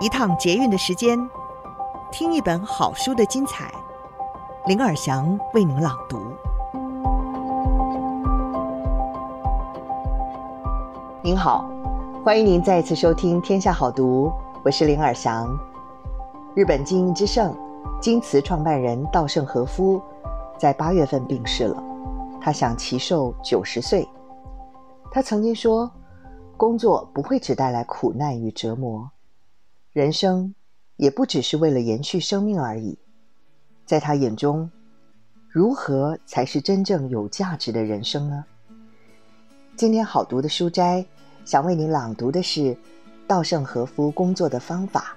[0.00, 1.18] 一趟捷运的时间，
[2.12, 3.68] 听一本好书的精彩。
[4.66, 6.20] 林尔祥为您朗读。
[11.20, 11.68] 您好，
[12.24, 14.28] 欢迎您再次收听《天下好读》，
[14.64, 15.48] 我是林尔祥。
[16.54, 17.52] 日本经营之圣
[18.00, 20.00] 京瓷创办人稻盛和夫
[20.56, 21.82] 在八月份病逝了，
[22.40, 24.08] 他享耆寿九十岁。
[25.10, 25.90] 他曾经说
[26.56, 29.10] ：“工作不会只带来苦难与折磨。”
[29.98, 30.54] 人生
[30.94, 32.96] 也不只是为了延续生命而已，
[33.84, 34.70] 在他眼中，
[35.48, 38.44] 如何才是真正有价值的人生呢？
[39.76, 41.04] 今天好读的书斋
[41.44, 42.78] 想为您朗读的是
[43.26, 45.16] 稻盛和夫工作的方法，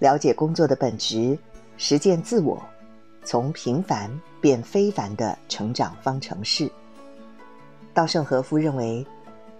[0.00, 1.38] 了解工作的本质，
[1.76, 2.60] 实践自我，
[3.22, 6.68] 从平凡变非凡的成长方程式。
[7.94, 9.06] 稻盛和夫认为，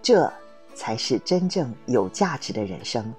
[0.02, 0.28] 这
[0.74, 3.14] 才是真正有价值的人生。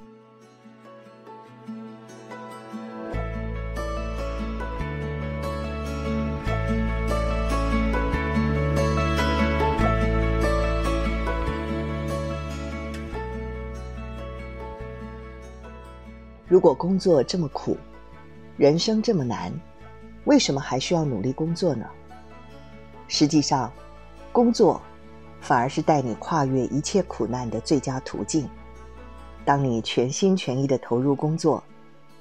[16.51, 17.77] 如果工作这么苦，
[18.57, 19.49] 人生这么难，
[20.25, 21.85] 为什么还需要努力工作呢？
[23.07, 23.71] 实际上，
[24.33, 24.81] 工作
[25.39, 28.49] 反而是带你跨越一切苦难的最佳途径。
[29.45, 31.63] 当你全心全意地投入工作，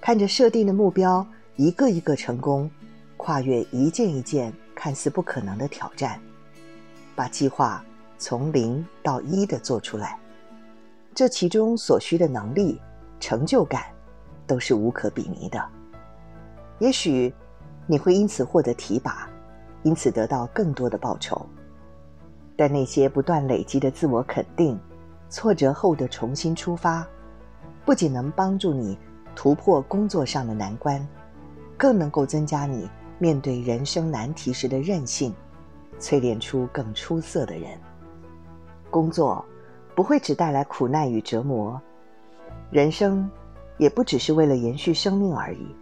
[0.01, 2.71] 看着设定的目标一个一个成功，
[3.17, 6.21] 跨越一件一件看似不可能的挑战，
[7.17, 7.85] 把计划
[8.17, 10.17] 从零到一的做出来，
[11.17, 12.81] 这其中所需的能力、
[13.19, 13.87] 成就感，
[14.51, 15.65] 都是无可比拟的。
[16.81, 17.33] 也许
[17.87, 19.31] 你会因此获得提拔，
[19.85, 21.47] 因此得到更多的报酬。
[22.57, 24.77] 但那些不断累积的自我肯定，
[25.29, 27.07] 挫折后的重新出发，
[27.85, 28.99] 不仅能帮助你
[29.37, 31.07] 突破工作上的难关，
[31.77, 32.91] 更能够增加你
[33.21, 35.33] 面对人生难题时的韧性，
[36.01, 37.71] 淬炼出更出色的人。
[38.91, 39.45] 工作
[39.95, 41.81] 不会只带来苦难与折磨，
[42.73, 43.31] 人生。
[43.81, 45.75] 也不只是为了延续生命而已。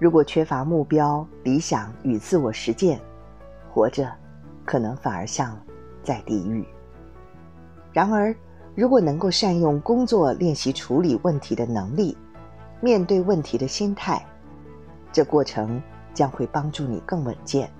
[0.00, 3.00] 如果缺乏目标、理想与自我实践，
[3.72, 4.12] 活着
[4.64, 5.56] 可能反而像
[6.02, 6.66] 在地狱。
[7.92, 8.34] 然而，
[8.74, 12.18] 如果能够善用工作练习处理问题的能力，
[12.80, 14.20] 面对问题的心态，
[15.12, 15.80] 这过程
[16.12, 17.70] 将会帮助你更稳健、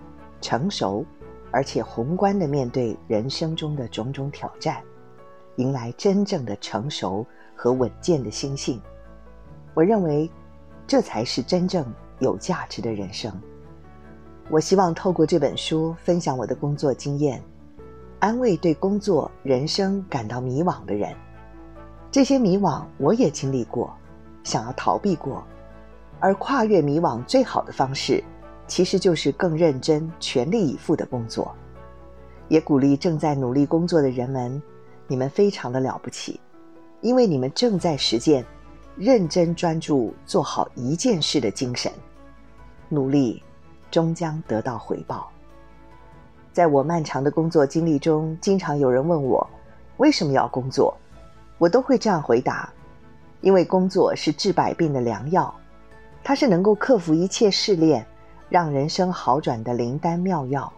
[0.41, 1.05] 成熟，
[1.51, 4.81] 而且宏观地面对人生中的种种挑战，
[5.57, 7.27] 迎来真正的成熟
[7.57, 8.81] 和稳健的心性。
[9.79, 10.29] 我认为，
[10.89, 11.87] 这才是真正
[12.19, 13.33] 有价值的人生。
[14.51, 17.41] 我希望透过这本书分享我的工作经验，
[18.19, 21.15] 安慰对工作、人生感到迷惘的人。
[22.11, 23.95] 这些迷惘我也经历过，
[24.43, 25.45] 想要逃避过，
[26.19, 28.21] 而跨越迷惘最好的方式，
[28.67, 31.55] 其实就是更认真、全力以赴的工作。
[32.49, 34.61] 也鼓励正在努力工作的人们，
[35.07, 36.41] 你们非常的了不起，
[37.01, 38.45] 因为你们正在实践。
[38.99, 41.93] 认真专注做好一件事的精神，
[42.89, 43.41] 努力
[43.93, 45.31] 终将得到回报。
[46.53, 49.49] 在我漫长的工作经历中，经常有人问我
[49.99, 50.97] 为什么要工作，
[51.59, 52.73] 我都会这样回答：
[53.41, 55.55] 因为工作是治百病的良药，
[56.25, 58.05] 它是能够克服一切试炼，
[58.49, 60.73] 让人生好转的灵丹妙药。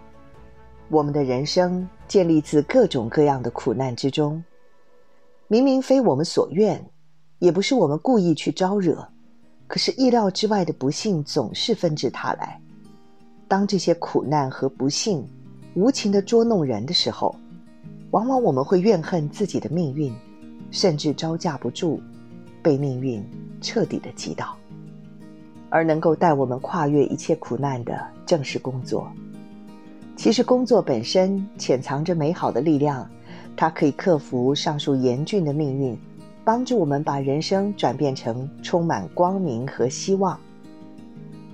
[0.91, 4.45] 我们的人生建立自各种各样的苦难之中，
[5.49, 6.85] 明明非我们所愿。
[7.41, 9.05] 也不是我们故意去招惹，
[9.67, 12.61] 可是意料之外的不幸总是纷至沓来。
[13.49, 15.27] 当这些苦难和不幸
[15.75, 17.35] 无情地捉弄人的时候，
[18.11, 20.13] 往往我们会怨恨自己的命运，
[20.71, 21.99] 甚至招架不住，
[22.63, 23.25] 被命运
[23.61, 24.55] 彻底的击倒。
[25.71, 29.11] 而能够带我们跨越一切苦难的，正是工作。
[30.15, 33.09] 其实工作本身潜藏着美好的力量，
[33.57, 35.99] 它可以克服上述严峻的命运。
[36.51, 40.37] 帮助我们把人生转变成充满光明和希望。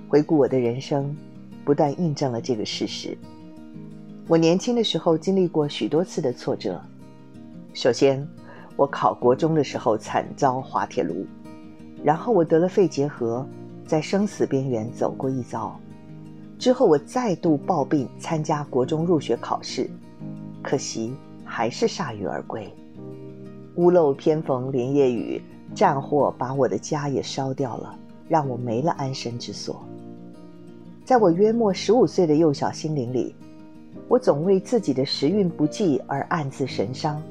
[0.09, 1.15] 回顾我的人生，
[1.63, 3.15] 不断印证了这个事实。
[4.27, 6.81] 我年轻的时候经历过许多次的挫折。
[7.75, 8.27] 首先，
[8.75, 11.27] 我考国中的时候惨遭滑铁卢，
[12.03, 13.47] 然后我得了肺结核，
[13.85, 15.79] 在生死边缘走过一遭。
[16.57, 19.87] 之后我再度抱病参加国中入学考试，
[20.63, 21.13] 可惜
[21.45, 22.67] 还是铩羽而归。
[23.77, 25.39] 屋漏偏逢连夜雨，
[25.75, 27.97] 战火把我的家也烧掉了，
[28.27, 29.79] 让我没了安身之所。
[31.05, 33.35] 在我约莫十五岁的幼小心灵里，
[34.07, 37.21] 我总为自己的时运不济而暗自神伤。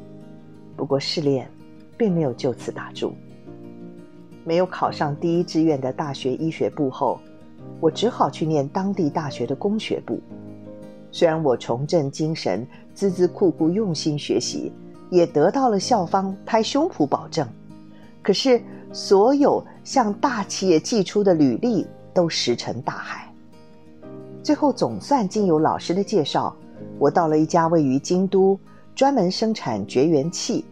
[0.76, 1.50] 不过试炼
[1.96, 3.12] 并没有就此打住。
[4.44, 7.18] 没有考上第一志愿的大学医学部后，
[7.80, 10.20] 我只好去念当地大学的工学部。
[11.10, 12.64] 虽然我重振精神，
[12.94, 14.70] 孜孜酷酷用心学习，
[15.10, 17.46] 也得到了校方拍胸脯保证，
[18.22, 18.60] 可是
[18.92, 23.32] 所有向大企业寄出的履历都石沉大海。
[24.42, 26.54] 最后总算经由老师的介绍，
[26.98, 28.58] 我到了一家位于京都、
[28.94, 30.64] 专门生产绝缘器。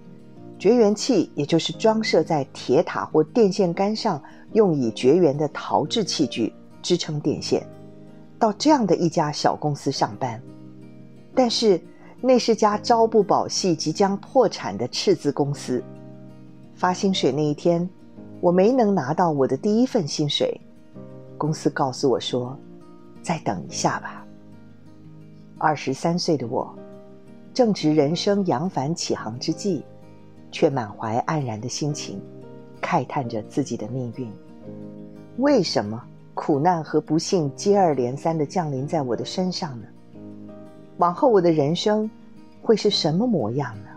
[0.57, 4.23] 绝缘器也就是装设在铁塔或电线杆上，
[4.53, 7.67] 用以绝缘的陶制器具，支撑电线。
[8.39, 10.41] 到这样的一家小公司上班，
[11.35, 11.81] 但是
[12.27, 15.85] 那是家朝不保夕、即将破产的赤字公司。
[16.75, 17.87] 发薪水那一天，
[18.41, 20.59] 我没能拿到我的第一份薪水。
[21.37, 22.59] 公司告诉我说
[23.21, 24.25] ：“再等一下吧。”
[25.61, 26.75] 二十三岁的我，
[27.53, 29.85] 正值人生扬帆起航之际。
[30.51, 32.23] 却满怀黯然的心情，
[32.81, 34.31] 慨叹着自己的命运。
[35.39, 36.01] 为什么
[36.33, 39.87] 苦难和不幸接二连三的降临在我的身上呢？
[40.99, 42.09] 往后我的人生
[42.63, 43.89] 会是什么模样呢？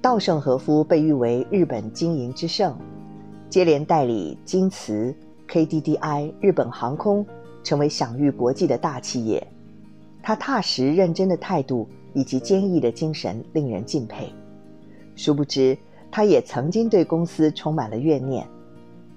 [0.00, 2.76] 稻盛和夫被誉为日本经营之圣，
[3.48, 5.14] 接连代理京瓷。
[5.48, 7.24] KDDI 日本航空
[7.62, 9.46] 成为享誉国际的大企业，
[10.20, 14.28] 他踏实认真的态度以及坚毅的精神令人敬佩。
[15.14, 15.78] 殊不知，
[16.16, 18.48] 他也曾经对公司充满了怨念，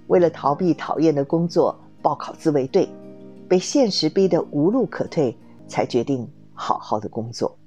[0.07, 2.89] 为了逃避讨厌的工作，报考自卫队，
[3.47, 5.33] 被现实逼得无路可退，
[5.65, 7.57] 才决定好好的工作。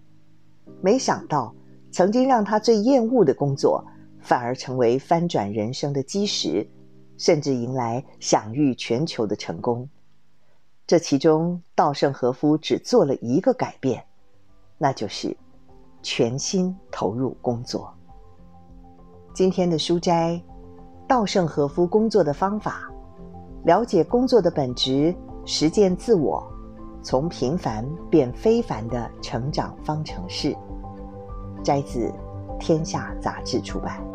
[0.83, 1.55] 没想到，
[1.91, 3.83] 曾经让他最厌恶的工作，
[4.21, 6.69] 反而成为翻转人生的基石。
[7.17, 9.89] 甚至迎来享誉全球的成功，
[10.87, 14.05] 这其中稻盛和夫只做了一个改变，
[14.77, 15.35] 那就是
[16.03, 17.95] 全心投入工作。
[19.35, 20.39] 今天的书斋，
[21.09, 22.83] 稻盛和夫工作的方法，
[23.65, 25.15] 了解工作的本质，
[25.47, 26.47] 实践自我，
[27.03, 30.55] 从平凡变非凡的成长方程式。
[31.65, 32.09] 摘自
[32.59, 34.12] 《天下杂志》出版。